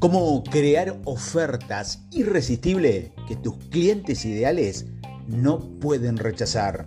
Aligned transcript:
Cómo 0.00 0.44
crear 0.44 0.96
ofertas 1.04 2.04
irresistibles 2.12 3.10
que 3.26 3.34
tus 3.34 3.56
clientes 3.70 4.24
ideales 4.24 4.86
no 5.26 5.58
pueden 5.58 6.18
rechazar. 6.18 6.86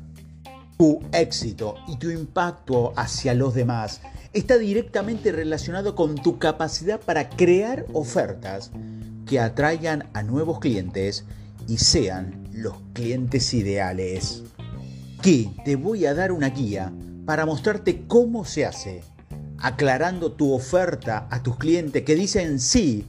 Tu 0.77 0.99
éxito 1.11 1.75
y 1.89 1.97
tu 1.97 2.09
impacto 2.09 2.93
hacia 2.95 3.33
los 3.33 3.53
demás 3.53 4.01
está 4.31 4.57
directamente 4.57 5.33
relacionado 5.33 5.93
con 5.93 6.15
tu 6.15 6.39
capacidad 6.39 7.01
para 7.01 7.29
crear 7.29 7.85
ofertas 7.91 8.71
que 9.27 9.41
atraigan 9.41 10.09
a 10.13 10.23
nuevos 10.23 10.59
clientes 10.59 11.25
y 11.67 11.79
sean 11.79 12.47
los 12.53 12.75
clientes 12.93 13.53
ideales. 13.53 14.43
Aquí 15.19 15.53
te 15.65 15.75
voy 15.75 16.05
a 16.05 16.13
dar 16.13 16.31
una 16.31 16.49
guía 16.49 16.93
para 17.25 17.45
mostrarte 17.45 18.05
cómo 18.07 18.45
se 18.45 18.65
hace, 18.65 19.03
aclarando 19.59 20.31
tu 20.31 20.51
oferta 20.53 21.27
a 21.29 21.43
tus 21.43 21.57
clientes 21.57 22.03
que 22.03 22.15
dicen 22.15 22.59
sí 22.59 23.05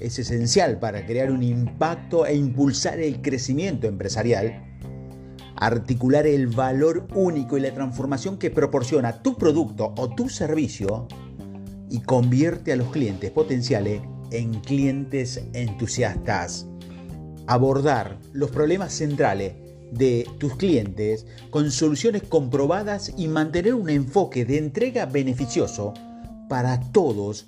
es 0.00 0.18
esencial 0.18 0.78
para 0.78 1.06
crear 1.06 1.30
un 1.30 1.42
impacto 1.42 2.26
e 2.26 2.34
impulsar 2.34 3.00
el 3.00 3.20
crecimiento 3.22 3.86
empresarial 3.86 4.68
articular 5.60 6.26
el 6.26 6.46
valor 6.46 7.06
único 7.14 7.58
y 7.58 7.60
la 7.60 7.74
transformación 7.74 8.38
que 8.38 8.50
proporciona 8.50 9.22
tu 9.22 9.36
producto 9.36 9.92
o 9.96 10.08
tu 10.08 10.28
servicio 10.28 11.08
y 11.90 12.00
convierte 12.00 12.72
a 12.72 12.76
los 12.76 12.90
clientes 12.90 13.30
potenciales 13.30 14.00
en 14.30 14.60
clientes 14.60 15.42
entusiastas. 15.52 16.66
Abordar 17.46 18.18
los 18.32 18.50
problemas 18.50 18.92
centrales 18.92 19.54
de 19.90 20.26
tus 20.38 20.56
clientes 20.56 21.26
con 21.50 21.70
soluciones 21.70 22.22
comprobadas 22.22 23.12
y 23.16 23.26
mantener 23.26 23.74
un 23.74 23.88
enfoque 23.88 24.44
de 24.44 24.58
entrega 24.58 25.06
beneficioso 25.06 25.94
para 26.48 26.78
todos 26.92 27.46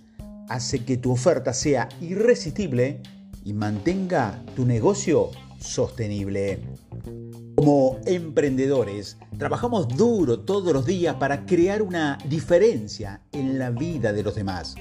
hace 0.51 0.85
que 0.85 0.97
tu 0.97 1.13
oferta 1.13 1.55
sea 1.55 1.89
irresistible 2.01 3.01
y 3.45 3.53
mantenga 3.53 4.43
tu 4.57 4.67
negocio 4.67 5.31
sostenible. 5.61 6.59
Como 7.57 7.99
emprendedores, 8.05 9.17
trabajamos 9.39 9.89
duro 9.89 10.41
todos 10.41 10.73
los 10.73 10.85
días 10.85 11.15
para 11.17 11.47
crear 11.47 11.83
una 11.83 12.19
diferencia 12.29 13.23
en 13.33 13.59
la 13.59 13.71
vida 13.71 14.13
de 14.13 14.23
los 14.25 14.35
demás. 14.35 14.75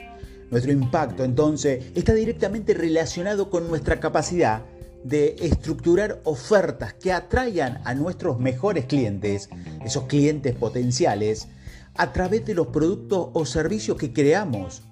Nuestro 0.50 0.72
impacto 0.72 1.24
entonces 1.24 1.86
está 1.94 2.14
directamente 2.14 2.74
relacionado 2.74 3.52
con 3.52 3.68
nuestra 3.68 4.00
capacidad 4.00 4.64
de 5.04 5.36
estructurar 5.40 6.20
ofertas 6.24 6.94
que 6.94 7.14
atraigan 7.14 7.80
a 7.86 7.94
nuestros 7.94 8.40
mejores 8.40 8.86
clientes, 8.86 9.50
esos 9.86 10.06
clientes 10.06 10.56
potenciales, 10.56 11.48
a 11.96 12.12
través 12.12 12.46
de 12.46 12.56
los 12.56 12.68
productos 12.68 13.30
o 13.34 13.46
servicios 13.46 13.98
que 13.98 14.14
creamos. 14.14 14.84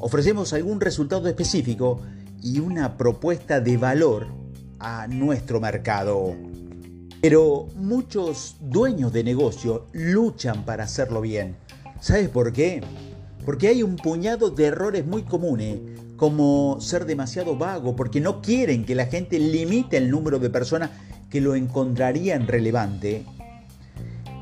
Ofrecemos 0.00 0.52
algún 0.52 0.80
resultado 0.80 1.28
específico 1.28 2.00
y 2.42 2.60
una 2.60 2.96
propuesta 2.96 3.60
de 3.60 3.76
valor 3.76 4.28
a 4.78 5.06
nuestro 5.08 5.60
mercado. 5.60 6.36
Pero 7.20 7.66
muchos 7.74 8.56
dueños 8.60 9.12
de 9.12 9.24
negocio 9.24 9.88
luchan 9.92 10.64
para 10.64 10.84
hacerlo 10.84 11.20
bien. 11.20 11.56
¿Sabes 12.00 12.28
por 12.28 12.52
qué? 12.52 12.80
Porque 13.44 13.68
hay 13.68 13.82
un 13.82 13.96
puñado 13.96 14.50
de 14.50 14.66
errores 14.66 15.04
muy 15.04 15.22
comunes, 15.22 15.80
como 16.16 16.80
ser 16.80 17.04
demasiado 17.06 17.56
vago, 17.56 17.96
porque 17.96 18.20
no 18.20 18.40
quieren 18.40 18.84
que 18.84 18.94
la 18.94 19.06
gente 19.06 19.38
limite 19.38 19.96
el 19.96 20.10
número 20.10 20.38
de 20.38 20.50
personas 20.50 20.90
que 21.28 21.40
lo 21.40 21.56
encontrarían 21.56 22.46
relevante. 22.46 23.24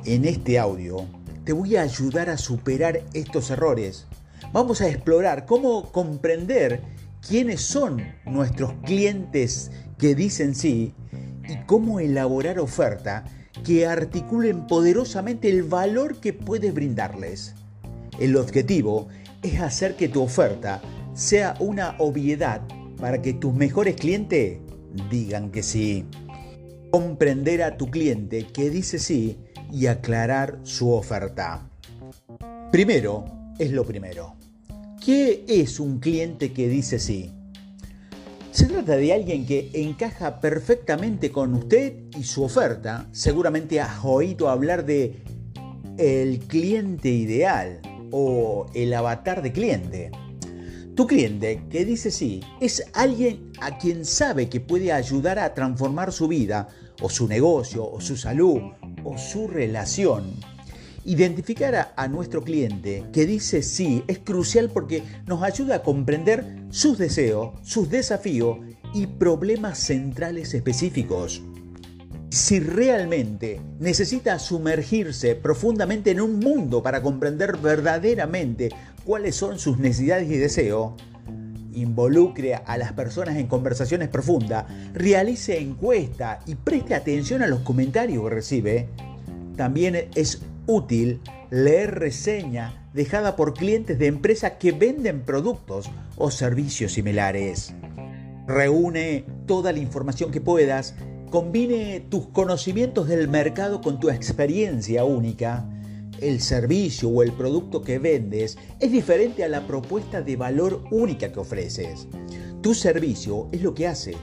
En 0.05 0.27
este 0.27 0.59
audio 0.59 1.07
te 1.45 1.53
voy 1.53 1.77
a 1.77 1.83
ayudar 1.83 2.29
a 2.29 2.37
superar 2.37 3.03
estos 3.15 3.51
errores. 3.51 4.07
Vamos 4.53 4.81
a 4.81 4.89
explorar 4.89 5.47
cómo 5.47 5.91
comprender 5.93 6.83
quiénes 7.27 7.61
son 7.61 8.03
nuestros 8.25 8.73
clientes 8.85 9.71
que 9.99 10.15
dicen 10.15 10.55
sí 10.55 10.95
y 11.49 11.57
cómo 11.67 12.01
elaborar 12.01 12.59
oferta 12.59 13.25
que 13.65 13.87
articulen 13.87 14.67
poderosamente 14.67 15.49
el 15.49 15.63
valor 15.63 16.21
que 16.21 16.33
puedes 16.33 16.73
brindarles. 16.73 17.55
El 18.19 18.37
objetivo 18.37 19.09
es 19.43 19.61
hacer 19.61 19.97
que 19.97 20.09
tu 20.09 20.23
oferta 20.23 20.81
sea 21.15 21.55
una 21.59 21.97
obviedad 21.99 22.63
para 22.99 23.23
que 23.23 23.33
tus 23.33 23.55
mejores 23.55 23.97
clientes 23.97 24.59
digan 25.11 25.51
que 25.51 25.63
sí. 25.63 26.07
Comprender 26.91 27.63
a 27.63 27.77
tu 27.77 27.91
cliente 27.91 28.47
que 28.47 28.71
dice 28.71 28.99
sí 28.99 29.39
y 29.73 29.87
aclarar 29.87 30.61
su 30.63 30.93
oferta. 30.93 31.69
Primero 32.71 33.36
es 33.59 33.73
lo 33.73 33.85
primero. 33.85 34.35
¿Qué 35.05 35.45
es 35.49 35.79
un 35.81 35.99
cliente 35.99 36.53
que 36.53 36.69
dice 36.69 36.99
sí? 36.99 37.33
Se 38.51 38.67
trata 38.67 38.97
de 38.97 39.13
alguien 39.13 39.47
que 39.47 39.71
encaja 39.75 40.41
perfectamente 40.41 41.31
con 41.31 41.55
usted 41.55 41.95
y 42.19 42.25
su 42.25 42.43
oferta. 42.43 43.07
Seguramente 43.13 43.81
has 43.81 44.03
oído 44.03 44.49
hablar 44.49 44.87
de 44.87 45.23
el 45.99 46.39
cliente 46.41 47.11
ideal 47.11 47.81
o 48.11 48.67
el 48.75 48.95
avatar 48.95 49.43
de 49.43 49.53
cliente. 49.53 50.11
Tu 50.95 51.07
cliente 51.07 51.63
que 51.69 51.85
dice 51.85 52.11
sí 52.11 52.41
es 52.61 52.83
alguien 52.95 53.53
a 53.61 53.77
quien 53.77 54.07
sabe 54.07 54.49
que 54.49 54.61
puede 54.61 54.93
ayudar 54.93 55.39
a 55.39 55.53
transformar 55.53 56.11
su 56.11 56.27
vida 56.27 56.69
o 57.03 57.11
su 57.11 57.29
negocio 57.29 57.87
o 57.87 58.01
su 58.01 58.17
salud 58.17 58.73
o 59.05 59.19
su 59.19 59.47
relación 59.47 60.33
Identificar 61.09 61.93
a, 61.95 62.09
nuestro 62.09 62.43
cliente 62.43 63.05
que 63.13 63.27
dice 63.27 63.63
sí 63.63 64.03
es 64.09 64.19
crucial 64.19 64.71
porque 64.71 65.05
nos 65.29 65.45
ayuda 65.45 65.77
a 65.77 65.83
comprender 65.85 66.65
sus 66.71 66.99
deseos, 66.99 67.53
sus 67.63 67.89
desafíos 67.89 68.59
y 68.93 69.07
problemas 69.07 69.79
centrales 69.79 70.53
específicos. 70.53 71.45
Si 72.29 72.59
realmente 72.59 73.61
necesita 73.79 74.37
sumergirse 74.41 75.37
profundamente 75.37 76.11
en 76.11 76.21
un 76.21 76.41
mundo 76.41 76.83
para 76.83 77.01
comprender 77.03 77.57
verdaderamente 77.57 78.71
cuáles 79.05 79.37
son 79.37 79.61
sus 79.61 79.79
necesidades 79.79 80.29
y 80.29 80.37
deseos, 80.39 80.95
involucre 81.73 82.57
a 82.57 82.77
las 82.79 82.95
personas 82.95 83.37
en 83.37 83.47
conversaciones 83.47 84.09
profundas, 84.09 84.65
realice 84.93 85.61
encuesta 85.61 86.41
y 86.47 86.57
preste 86.57 86.97
atención 86.97 87.43
a 87.43 87.47
los 87.47 87.61
comentarios 87.61 88.25
que 88.25 88.31
recibe, 88.31 88.89
también 89.57 90.09
es 90.17 90.41
útil 90.67 91.21
leer 91.51 91.99
reseña 91.99 92.89
dejada 92.93 93.37
por 93.37 93.55
clientes 93.55 93.99
de 93.99 94.07
empresas 94.07 94.53
que 94.59 94.73
venden 94.73 95.23
productos 95.23 95.91
o 96.17 96.31
servicios 96.31 96.93
similares. 96.93 97.75
Reúne 98.47 99.25
toda 99.47 99.73
la 99.73 99.79
información 99.79 100.31
que 100.31 100.41
puedas, 100.41 100.95
combine 101.31 102.01
tus 102.09 102.29
conocimientos 102.29 103.09
del 103.09 103.29
mercado 103.29 103.81
con 103.81 104.01
tu 104.01 104.09
experiencia 104.09 105.05
única. 105.05 105.69
El 106.21 106.41
servicio 106.41 107.11
o 107.11 107.23
el 107.23 107.33
producto 107.33 107.83
que 107.83 107.99
vendes 107.99 108.57
es 108.81 108.91
diferente 108.91 109.45
a 109.45 109.49
la 109.49 109.67
propuesta 109.67 110.23
de 110.23 110.37
valor 110.37 110.83
única 110.91 111.31
que 111.31 111.41
ofreces. 111.41 112.07
Tu 112.63 112.75
servicio 112.75 113.49
es 113.53 113.63
lo 113.63 113.75
que 113.75 113.87
haces, 113.87 114.17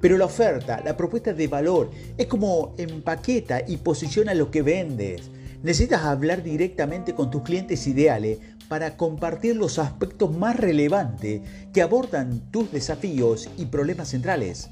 pero 0.00 0.16
la 0.16 0.26
oferta, 0.26 0.80
la 0.84 0.96
propuesta 0.96 1.32
de 1.32 1.48
valor, 1.48 1.90
es 2.16 2.26
como 2.26 2.74
empaqueta 2.78 3.62
y 3.66 3.78
posiciona 3.78 4.32
lo 4.34 4.50
que 4.50 4.62
vendes. 4.62 5.30
Necesitas 5.62 6.04
hablar 6.04 6.42
directamente 6.42 7.14
con 7.14 7.30
tus 7.30 7.42
clientes 7.42 7.86
ideales 7.86 8.38
para 8.68 8.96
compartir 8.96 9.56
los 9.56 9.78
aspectos 9.78 10.34
más 10.34 10.56
relevantes 10.56 11.42
que 11.72 11.82
abordan 11.82 12.50
tus 12.50 12.72
desafíos 12.72 13.50
y 13.58 13.66
problemas 13.66 14.08
centrales 14.08 14.70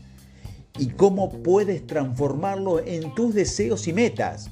y 0.78 0.86
cómo 0.88 1.42
puedes 1.42 1.86
transformarlo 1.86 2.78
en 2.78 3.14
tus 3.14 3.34
deseos 3.34 3.86
y 3.88 3.92
metas. 3.92 4.50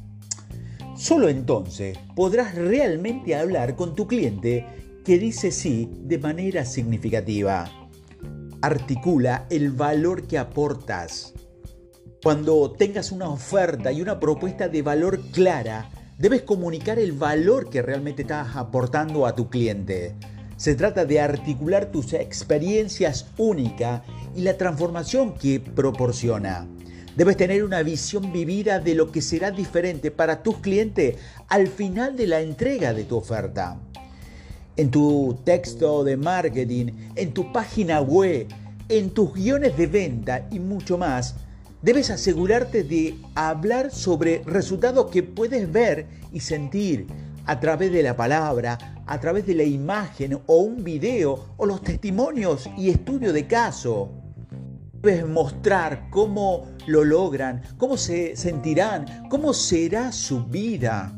Solo 0.96 1.28
entonces 1.28 1.98
podrás 2.14 2.54
realmente 2.54 3.34
hablar 3.34 3.76
con 3.76 3.94
tu 3.94 4.06
cliente 4.06 4.66
que 5.04 5.18
dice 5.18 5.50
sí 5.50 5.88
de 6.02 6.18
manera 6.18 6.64
significativa. 6.64 7.70
Articula 8.60 9.46
el 9.50 9.70
valor 9.70 10.26
que 10.26 10.38
aportas. 10.38 11.32
Cuando 12.22 12.72
tengas 12.72 13.12
una 13.12 13.28
oferta 13.28 13.92
y 13.92 14.02
una 14.02 14.18
propuesta 14.18 14.68
de 14.68 14.82
valor 14.82 15.20
clara, 15.30 15.88
Debes 16.18 16.42
comunicar 16.42 16.98
el 16.98 17.12
valor 17.12 17.68
que 17.68 17.82
realmente 17.82 18.22
estás 18.22 18.56
aportando 18.56 19.26
a 19.26 19.34
tu 19.34 19.50
cliente. 19.50 20.14
Se 20.56 20.74
trata 20.74 21.04
de 21.04 21.20
articular 21.20 21.92
tus 21.92 22.14
experiencias 22.14 23.26
únicas 23.36 24.00
y 24.34 24.40
la 24.40 24.56
transformación 24.56 25.34
que 25.34 25.60
proporciona. 25.60 26.66
Debes 27.16 27.36
tener 27.36 27.62
una 27.62 27.82
visión 27.82 28.32
vivida 28.32 28.80
de 28.80 28.94
lo 28.94 29.12
que 29.12 29.20
será 29.20 29.50
diferente 29.50 30.10
para 30.10 30.42
tus 30.42 30.56
clientes 30.56 31.16
al 31.48 31.66
final 31.66 32.16
de 32.16 32.26
la 32.28 32.40
entrega 32.40 32.94
de 32.94 33.04
tu 33.04 33.18
oferta. 33.18 33.78
En 34.78 34.90
tu 34.90 35.38
texto 35.44 36.02
de 36.02 36.16
marketing, 36.16 36.92
en 37.14 37.34
tu 37.34 37.52
página 37.52 38.00
web, 38.00 38.46
en 38.88 39.10
tus 39.10 39.34
guiones 39.34 39.76
de 39.76 39.86
venta 39.86 40.48
y 40.50 40.60
mucho 40.60 40.96
más, 40.96 41.34
Debes 41.82 42.10
asegurarte 42.10 42.84
de 42.84 43.18
hablar 43.34 43.90
sobre 43.90 44.42
resultados 44.46 45.10
que 45.10 45.22
puedes 45.22 45.70
ver 45.70 46.06
y 46.32 46.40
sentir, 46.40 47.06
a 47.44 47.60
través 47.60 47.92
de 47.92 48.02
la 48.02 48.16
palabra, 48.16 48.76
a 49.06 49.20
través 49.20 49.46
de 49.46 49.54
la 49.54 49.62
imagen 49.62 50.38
o 50.46 50.56
un 50.56 50.82
video 50.82 51.54
o 51.56 51.66
los 51.66 51.82
testimonios 51.82 52.68
y 52.76 52.90
estudio 52.90 53.32
de 53.32 53.46
caso. 53.46 54.10
Debes 54.94 55.28
mostrar 55.28 56.08
cómo 56.10 56.66
lo 56.86 57.04
logran, 57.04 57.62
cómo 57.76 57.96
se 57.96 58.34
sentirán, 58.34 59.28
cómo 59.28 59.54
será 59.54 60.10
su 60.10 60.44
vida. 60.46 61.12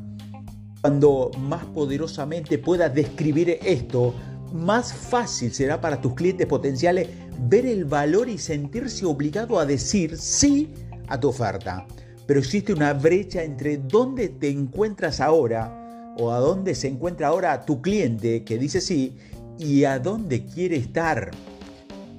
Cuando 0.83 1.31
más 1.39 1.65
poderosamente 1.67 2.59
puedas 2.59 2.93
describir 2.93 3.59
esto, 3.63 4.15
más 4.53 4.93
fácil 4.93 5.53
será 5.53 5.81
para 5.81 6.01
tus 6.01 6.15
clientes 6.15 6.47
potenciales 6.47 7.09
ver 7.39 7.67
el 7.67 7.85
valor 7.85 8.29
y 8.29 8.39
sentirse 8.39 9.07
obligado 9.07 9.59
a 9.59 9.67
decir 9.67 10.17
sí 10.17 10.73
a 11.07 11.19
tu 11.19 11.29
oferta. 11.29 11.87
Pero 12.27 12.41
existe 12.41 12.73
una 12.73 12.93
brecha 12.93 13.43
entre 13.43 13.79
dónde 13.79 14.29
te 14.29 14.51
encuentras 14.51 15.21
ahora 15.21 16.15
o 16.19 16.33
a 16.33 16.39
dónde 16.39 16.75
se 16.75 16.89
encuentra 16.89 17.29
ahora 17.29 17.65
tu 17.65 17.81
cliente 17.81 18.45
que 18.45 18.59
dice 18.59 18.81
sí 18.81 19.15
y 19.59 19.85
a 19.85 19.99
dónde 19.99 20.45
quiere 20.45 20.77
estar. 20.77 21.31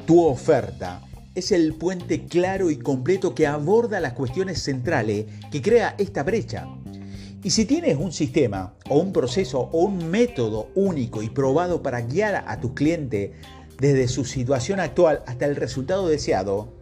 Tu 0.06 0.24
oferta 0.24 1.02
es 1.36 1.52
el 1.52 1.76
puente 1.76 2.26
claro 2.26 2.72
y 2.72 2.78
completo 2.78 3.36
que 3.36 3.46
aborda 3.46 4.00
las 4.00 4.14
cuestiones 4.14 4.62
centrales 4.62 5.26
que 5.52 5.62
crea 5.62 5.96
esta 5.98 6.24
brecha. 6.24 6.68
Y 7.44 7.52
si 7.52 7.66
tienes 7.66 7.98
un 7.98 8.12
sistema 8.12 8.74
o 8.90 9.00
un 9.00 9.14
proceso 9.14 9.70
o 9.72 9.86
un 9.86 10.10
método 10.10 10.70
único 10.76 11.22
y 11.22 11.30
probado 11.30 11.82
para 11.82 12.02
guiar 12.02 12.44
a 12.46 12.60
tu 12.60 12.74
cliente 12.74 13.34
desde 13.80 14.08
su 14.08 14.26
situación 14.26 14.80
actual 14.80 15.24
hasta 15.26 15.46
el 15.46 15.56
resultado 15.56 16.08
deseado, 16.08 16.74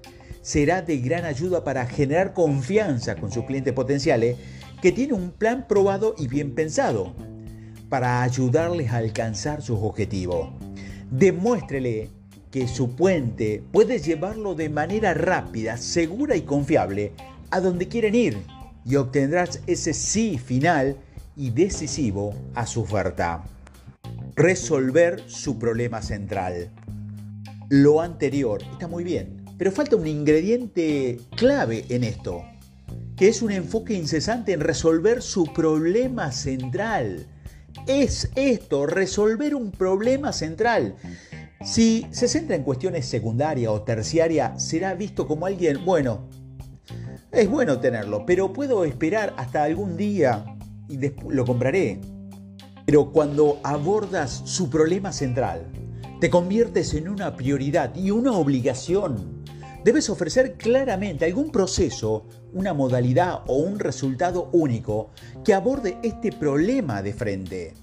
será 0.42 0.82
de 0.82 0.98
gran 0.98 1.26
ayuda 1.26 1.64
para 1.64 1.86
generar 1.86 2.34
confianza 2.34 3.16
con 3.16 3.32
sus 3.32 3.46
clientes 3.46 3.74
potenciales 3.74 4.38
que 4.82 4.92
tienen 4.92 5.16
un 5.16 5.32
plan 5.32 5.68
probado 5.68 6.16
y 6.18 6.28
bien 6.28 6.56
pensado 6.56 7.14
para 7.90 8.22
ayudarles 8.24 8.92
a 8.92 8.98
alcanzar 8.98 9.62
sus 9.62 9.80
objetivos. 9.82 10.50
Demuéstrele 11.12 12.10
que 12.52 12.68
su 12.68 12.96
puente 12.96 13.64
puede 13.72 14.00
llevarlo 14.00 14.56
de 14.56 14.70
manera 14.70 15.14
rápida, 15.14 15.78
segura 15.78 16.36
y 16.36 16.42
confiable 16.42 17.14
a 17.52 17.60
donde 17.60 17.88
quieren 17.88 18.16
ir 18.16 18.38
y 18.86 18.96
obtendrás 18.96 19.62
ese 19.68 19.94
sí 19.94 20.38
final 20.38 20.98
y 21.36 21.50
decisivo 21.52 22.34
a 22.56 22.66
su 22.66 22.82
oferta. 22.82 23.44
Resolver 24.38 25.24
su 25.26 25.58
problema 25.58 26.00
central. 26.04 26.70
Lo 27.70 28.02
anterior 28.02 28.62
está 28.72 28.88
muy 28.88 29.04
bien, 29.04 29.44
pero 29.58 29.72
falta 29.72 29.96
un 29.96 30.06
ingrediente 30.06 31.18
clave 31.36 31.86
en 31.90 32.04
esto, 32.04 32.44
que 33.16 33.30
es 33.30 33.42
un 33.42 33.50
enfoque 33.50 33.96
incesante 33.96 34.54
en 34.54 34.60
resolver 34.60 35.24
su 35.24 35.52
problema 35.54 36.32
central. 36.32 37.26
Es 37.88 38.30
esto, 38.36 38.86
resolver 38.86 39.56
un 39.56 39.72
problema 39.72 40.32
central. 40.32 40.94
Si 41.66 42.06
se 42.12 42.28
centra 42.28 42.56
en 42.56 42.62
cuestiones 42.62 43.08
secundarias 43.08 43.72
o 43.72 43.82
terciarias, 43.82 44.64
será 44.64 44.94
visto 44.94 45.26
como 45.26 45.48
alguien, 45.48 45.84
bueno, 45.84 46.30
es 47.32 47.50
bueno 47.50 47.80
tenerlo, 47.80 48.24
pero 48.28 48.54
puedo 48.54 48.86
esperar 48.86 49.34
hasta 49.36 49.64
algún 49.64 49.98
día 49.98 50.46
y 50.88 51.00
lo 51.28 51.44
compraré. 51.44 52.00
Pero 52.88 53.12
cuando 53.12 53.60
abordas 53.64 54.44
su 54.46 54.70
problema 54.70 55.12
central, 55.12 55.68
te 56.22 56.30
conviertes 56.30 56.94
en 56.94 57.10
una 57.10 57.36
prioridad 57.36 57.94
y 57.94 58.12
una 58.12 58.32
obligación. 58.32 59.44
Debes 59.84 60.10
ofrecer 60.10 60.54
claramente 60.54 61.26
algún 61.26 61.52
proceso, 61.52 62.24
una 62.54 62.74
modalidad 62.74 63.42
o 63.48 63.58
un 63.58 63.78
resultado 63.78 64.50
único 64.54 65.10
que 65.44 65.54
aborde 65.54 65.98
este 66.02 66.32
problema 66.32 67.02
de 67.02 67.12
frente. 67.12 67.74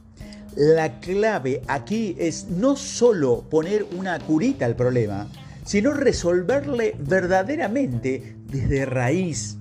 La 0.56 1.00
clave 1.00 1.60
aquí 1.66 2.16
es 2.18 2.48
no 2.48 2.74
solo 2.74 3.42
poner 3.50 3.84
una 3.98 4.18
curita 4.18 4.64
al 4.64 4.74
problema, 4.74 5.28
sino 5.66 5.92
resolverle 5.92 6.96
verdaderamente 6.98 8.36
desde 8.46 8.86
raíz. 8.86 9.58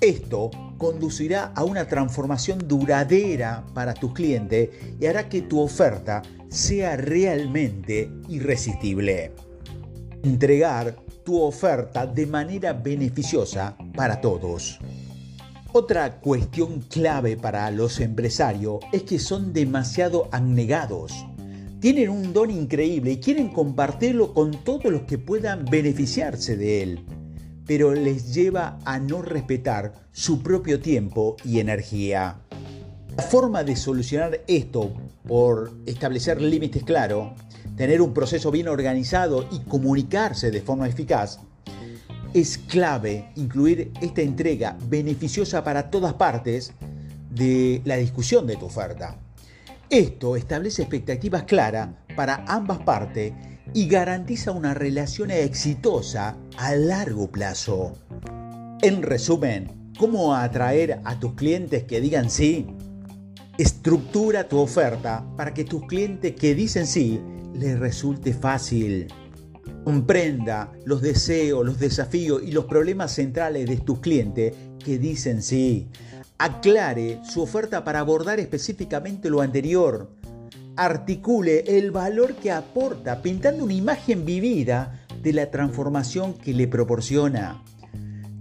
Esto 0.00 0.50
conducirá 0.80 1.52
a 1.54 1.62
una 1.62 1.86
transformación 1.86 2.66
duradera 2.66 3.66
para 3.74 3.92
tus 3.92 4.14
clientes 4.14 4.70
y 4.98 5.04
hará 5.04 5.28
que 5.28 5.42
tu 5.42 5.60
oferta 5.60 6.22
sea 6.48 6.96
realmente 6.96 8.10
irresistible. 8.30 9.32
Entregar 10.22 10.96
tu 11.22 11.38
oferta 11.38 12.06
de 12.06 12.26
manera 12.26 12.72
beneficiosa 12.72 13.76
para 13.94 14.22
todos. 14.22 14.80
Otra 15.72 16.18
cuestión 16.18 16.80
clave 16.80 17.36
para 17.36 17.70
los 17.70 18.00
empresarios 18.00 18.80
es 18.90 19.02
que 19.02 19.18
son 19.18 19.52
demasiado 19.52 20.30
abnegados. 20.32 21.26
Tienen 21.80 22.08
un 22.08 22.32
don 22.32 22.50
increíble 22.50 23.12
y 23.12 23.20
quieren 23.20 23.50
compartirlo 23.50 24.32
con 24.32 24.52
todos 24.64 24.90
los 24.90 25.02
que 25.02 25.18
puedan 25.18 25.66
beneficiarse 25.66 26.56
de 26.56 26.82
él 26.82 27.04
pero 27.70 27.94
les 27.94 28.34
lleva 28.34 28.80
a 28.84 28.98
no 28.98 29.22
respetar 29.22 29.92
su 30.10 30.42
propio 30.42 30.80
tiempo 30.80 31.36
y 31.44 31.60
energía. 31.60 32.40
La 33.16 33.22
forma 33.22 33.62
de 33.62 33.76
solucionar 33.76 34.40
esto 34.48 34.92
por 35.24 35.72
establecer 35.86 36.42
límites 36.42 36.82
claros, 36.82 37.30
tener 37.76 38.02
un 38.02 38.12
proceso 38.12 38.50
bien 38.50 38.66
organizado 38.66 39.46
y 39.52 39.60
comunicarse 39.60 40.50
de 40.50 40.62
forma 40.62 40.88
eficaz, 40.88 41.38
es 42.34 42.58
clave 42.58 43.30
incluir 43.36 43.92
esta 44.00 44.22
entrega 44.22 44.76
beneficiosa 44.88 45.62
para 45.62 45.90
todas 45.90 46.14
partes 46.14 46.72
de 47.30 47.82
la 47.84 47.98
discusión 47.98 48.48
de 48.48 48.56
tu 48.56 48.66
oferta. 48.66 49.16
Esto 49.88 50.34
establece 50.34 50.82
expectativas 50.82 51.44
claras 51.44 51.90
para 52.16 52.44
ambas 52.48 52.80
partes 52.80 53.32
y 53.72 53.86
garantiza 53.86 54.52
una 54.52 54.74
relación 54.74 55.30
exitosa 55.30 56.36
a 56.56 56.74
largo 56.74 57.30
plazo. 57.30 57.94
En 58.82 59.02
resumen, 59.02 59.92
¿cómo 59.98 60.34
atraer 60.34 61.00
a 61.04 61.18
tus 61.18 61.34
clientes 61.34 61.84
que 61.84 62.00
digan 62.00 62.30
sí? 62.30 62.66
Estructura 63.58 64.48
tu 64.48 64.58
oferta 64.58 65.24
para 65.36 65.52
que 65.52 65.64
tus 65.64 65.86
clientes 65.86 66.34
que 66.34 66.54
dicen 66.54 66.86
sí 66.86 67.20
les 67.54 67.78
resulte 67.78 68.32
fácil. 68.32 69.08
Comprenda 69.84 70.72
los 70.84 71.02
deseos, 71.02 71.64
los 71.64 71.78
desafíos 71.78 72.42
y 72.44 72.52
los 72.52 72.64
problemas 72.64 73.12
centrales 73.12 73.66
de 73.66 73.76
tus 73.76 74.00
clientes 74.00 74.54
que 74.82 74.98
dicen 74.98 75.42
sí. 75.42 75.88
Aclare 76.38 77.20
su 77.22 77.42
oferta 77.42 77.84
para 77.84 78.00
abordar 78.00 78.40
específicamente 78.40 79.28
lo 79.28 79.42
anterior 79.42 80.10
articule 80.76 81.64
el 81.66 81.90
valor 81.90 82.34
que 82.34 82.50
aporta, 82.50 83.22
pintando 83.22 83.64
una 83.64 83.74
imagen 83.74 84.24
vivida 84.24 85.04
de 85.22 85.32
la 85.32 85.50
transformación 85.50 86.34
que 86.34 86.54
le 86.54 86.68
proporciona. 86.68 87.62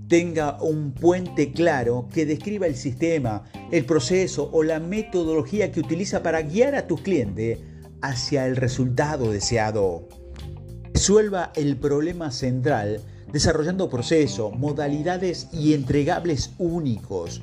Tenga 0.08 0.62
un 0.62 0.94
puente 0.94 1.52
claro 1.52 2.08
que 2.12 2.26
describa 2.26 2.66
el 2.66 2.76
sistema, 2.76 3.44
el 3.72 3.86
proceso 3.86 4.50
o 4.52 4.64
la 4.64 4.80
metodología 4.80 5.72
que 5.72 5.82
utiliza 5.82 6.24
para 6.24 6.42
guiar 6.42 6.76
a 6.76 6.88
tu 6.88 6.98
cliente 6.98 7.60
hacia 8.02 8.48
el 8.48 8.56
resultado 8.56 9.32
deseado. 9.32 10.08
Resuelva 10.94 11.52
el 11.56 11.78
problema 11.78 12.32
central 12.32 13.02
desarrollando 13.32 13.90
procesos, 13.90 14.56
modalidades 14.58 15.48
y 15.54 15.74
entregables 15.74 16.52
únicos 16.58 17.42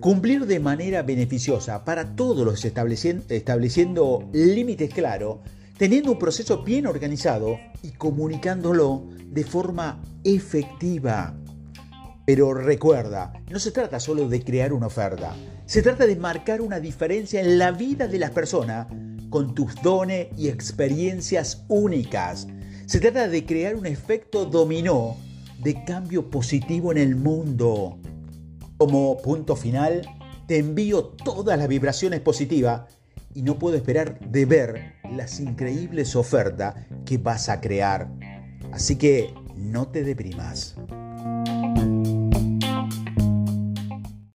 Cumplir 0.00 0.46
de 0.46 0.60
manera 0.60 1.02
beneficiosa 1.02 1.84
para 1.84 2.16
todos 2.16 2.44
los 2.44 2.64
estableciendo, 2.64 3.24
estableciendo 3.28 4.28
límites 4.32 4.92
claros, 4.92 5.38
teniendo 5.78 6.12
un 6.12 6.18
proceso 6.18 6.62
bien 6.62 6.86
organizado 6.86 7.58
y 7.82 7.90
comunicándolo 7.90 9.04
de 9.26 9.44
forma 9.44 10.02
efectiva. 10.24 11.34
Pero 12.24 12.54
recuerda, 12.54 13.32
no 13.50 13.58
se 13.58 13.72
trata 13.72 13.98
solo 13.98 14.28
de 14.28 14.44
crear 14.44 14.72
una 14.72 14.86
oferta, 14.86 15.34
se 15.66 15.82
trata 15.82 16.06
de 16.06 16.16
marcar 16.16 16.60
una 16.60 16.80
diferencia 16.80 17.40
en 17.40 17.58
la 17.58 17.72
vida 17.72 18.06
de 18.06 18.18
las 18.18 18.30
personas 18.30 18.86
con 19.30 19.54
tus 19.54 19.74
dones 19.82 20.28
y 20.36 20.48
experiencias 20.48 21.64
únicas. 21.68 22.46
Se 22.86 23.00
trata 23.00 23.26
de 23.26 23.44
crear 23.44 23.74
un 23.74 23.86
efecto 23.86 24.44
dominó 24.44 25.16
de 25.62 25.82
cambio 25.84 26.28
positivo 26.28 26.92
en 26.92 26.98
el 26.98 27.16
mundo. 27.16 27.98
Como 28.82 29.16
punto 29.18 29.54
final, 29.54 30.02
te 30.48 30.58
envío 30.58 31.04
todas 31.04 31.56
las 31.56 31.68
vibraciones 31.68 32.18
positivas 32.18 32.82
y 33.32 33.42
no 33.42 33.56
puedo 33.56 33.76
esperar 33.76 34.18
de 34.18 34.44
ver 34.44 34.94
las 35.08 35.38
increíbles 35.38 36.16
ofertas 36.16 36.74
que 37.06 37.16
vas 37.16 37.48
a 37.48 37.60
crear. 37.60 38.10
Así 38.72 38.96
que 38.96 39.32
no 39.54 39.86
te 39.86 40.02
deprimas. 40.02 40.74